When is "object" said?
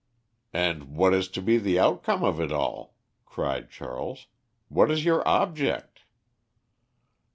5.27-6.05